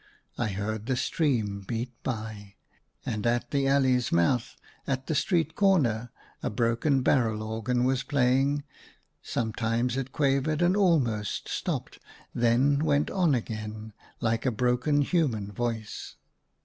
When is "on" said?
13.11-13.35